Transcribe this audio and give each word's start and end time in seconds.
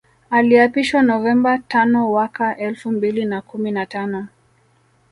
Aliapishwa 0.29 1.01
Novemba 1.01 1.57
tanowaka 1.57 2.57
elfu 2.57 2.91
mbili 2.91 3.25
na 3.25 3.41
kumi 3.41 3.71
na 3.71 3.85
tano 3.85 4.27